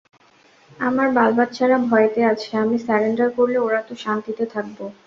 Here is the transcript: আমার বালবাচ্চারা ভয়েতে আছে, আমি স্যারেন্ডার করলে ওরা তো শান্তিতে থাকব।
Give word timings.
আমার 0.79 1.07
বালবাচ্চারা 1.17 1.77
ভয়েতে 1.87 2.21
আছে, 2.31 2.49
আমি 2.57 2.77
স্যারেন্ডার 2.85 3.29
করলে 3.37 3.57
ওরা 3.59 3.81
তো 3.87 3.93
শান্তিতে 4.03 4.43
থাকব। 4.53 4.77